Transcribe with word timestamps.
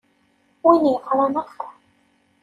Win 0.63 0.83
yeɣran 0.93 1.33
axir. 1.41 1.75